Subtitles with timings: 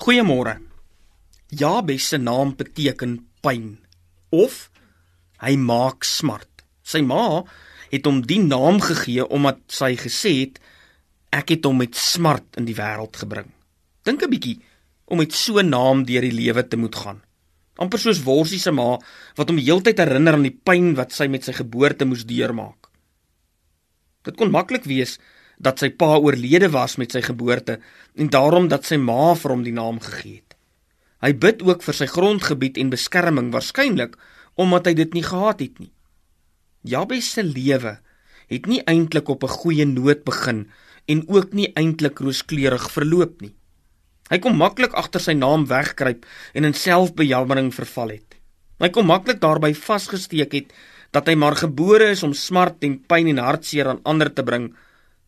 [0.00, 0.54] Goeiemôre.
[1.52, 3.74] Jabes se naam beteken pyn
[4.32, 4.70] of
[5.44, 6.64] hy maak smart.
[6.80, 7.42] Sy ma
[7.90, 10.56] het hom die naam gegee omdat sy gesê het
[11.36, 13.50] ek het hom met smart in die wêreld gebring.
[14.08, 14.56] Dink 'n bietjie
[15.04, 17.20] om met so 'n naam deur die lewe te moet gaan.
[17.76, 18.98] amper soos Worsie se ma
[19.36, 22.88] wat hom heeltyd herinner aan die pyn wat sy met sy geboorte moes deurmaak.
[24.24, 25.18] Dit kon maklik wees
[25.60, 27.78] dat sy pa oorlede was met sy geboorte
[28.16, 30.56] en daarom dat sy ma vir hom die naam gegee het.
[31.20, 34.16] Hy bid ook vir sy grondgebied en beskerming waarskynlik
[34.60, 35.92] omdat hy dit nie gehad het nie.
[36.82, 37.98] Jabes se lewe
[38.50, 40.70] het nie eintlik op 'n goeie noot begin
[41.06, 43.54] en ook nie eintlik rooskleurig verloop nie.
[44.30, 48.36] Hy kom maklik agter sy naam wegkruip en in selfbejammering verval het.
[48.80, 50.72] Hy kom maklik daarbey vasgesteek het
[51.12, 54.70] dat hy maar gebore is om smart en pyn en hartseer aan ander te bring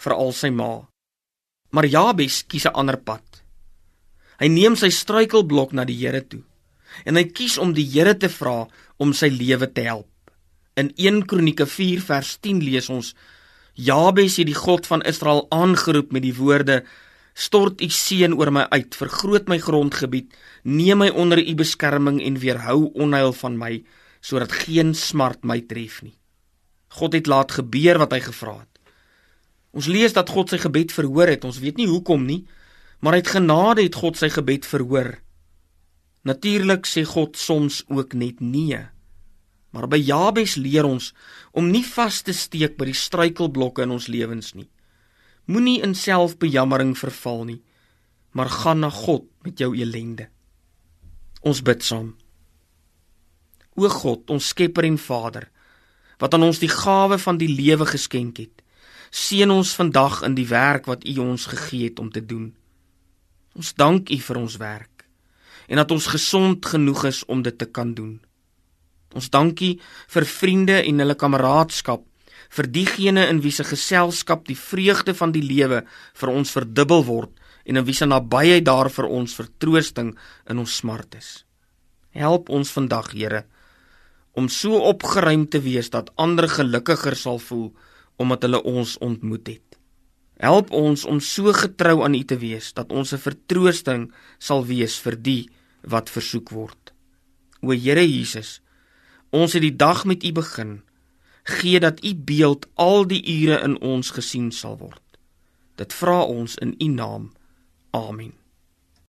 [0.00, 0.88] vir al sy ma.
[1.70, 3.42] Maar Jabes kies 'n ander pad.
[4.40, 6.42] Hy neem sy struikelblok na die Here toe
[7.04, 8.66] en hy kies om die Here te vra
[9.00, 10.08] om sy lewe te help.
[10.78, 13.14] In 1 Kronieke 4 vers 10 lees ons:
[13.74, 16.82] Jabes het die God van Israel aangeroep met die woorde:
[17.34, 22.40] Stort u seën oor my uit, vergroot my grondgebied, neem my onder u beskerming en
[22.42, 23.78] weerhou onheil van my,
[24.20, 26.16] sodat geen smart my tref nie.
[26.98, 28.79] God het laat gebeur wat hy gevra het.
[29.76, 31.44] Ons lees dat God sy gebed verhoor het.
[31.46, 32.44] Ons weet nie hoekom nie,
[33.00, 35.14] maar uit genade het God sy gebed verhoor.
[36.26, 38.80] Natuurlik sê God soms ook net nee.
[39.70, 41.12] Maar by Jabes leer ons
[41.56, 44.68] om nie vas te steek by die struikelblokke in ons lewens nie.
[45.50, 47.60] Moenie in selfbejammering verval nie,
[48.36, 50.28] maar gaan na God met jou elende.
[51.46, 52.12] Ons bid saam.
[53.78, 55.48] O God, ons Skepper en Vader,
[56.20, 58.59] wat aan ons die gawe van die lewe geskenk het,
[59.10, 62.50] seën ons vandag in die werk wat U ons gegee het om te doen.
[63.58, 64.88] Ons dank U vir ons werk
[65.70, 68.18] en dat ons gesond genoeg is om dit te kan doen.
[69.14, 69.76] Ons dankie
[70.10, 72.02] vir vriende en hulle kameraadskap
[72.50, 75.84] vir diegene in wie se geselskap die vreugde van die lewe
[76.18, 80.16] vir ons verdubbel word en in wie se nabyheid daar vir ons vertroosting
[80.50, 81.44] in ons smart is.
[82.10, 83.44] Help ons vandag, Here,
[84.34, 87.70] om so opgeruim te wees dat ander gelukkiger sal voel
[88.20, 89.78] omdat hulle ons ontmoet het.
[90.40, 94.98] Help ons om so getrou aan U te wees dat ons 'n vertroosting sal wees
[95.00, 95.48] vir die
[95.82, 96.92] wat versoek word.
[97.62, 98.60] O Here Jesus,
[99.32, 100.80] ons het die dag met U begin
[101.42, 105.02] gee dat u beeld al die ure in ons gesien sal word.
[105.74, 107.32] Dit vra ons in u naam.
[107.90, 108.39] Amen.